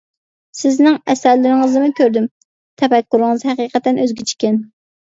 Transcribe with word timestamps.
سىزنىڭ 0.61 0.95
ئەسەرلىرىڭىزنىمۇ 1.13 1.91
كۆردۈم، 2.01 2.27
تەپەككۇرىڭىز 2.83 3.47
ھەقىقەتەن 3.53 4.03
ئۆزگىچە 4.07 4.39
ئىكەن. 4.41 4.63